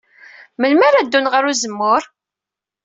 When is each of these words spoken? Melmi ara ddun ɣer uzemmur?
Melmi 0.59 0.85
ara 0.87 1.05
ddun 1.05 1.29
ɣer 1.33 1.43
uzemmur? 1.51 2.03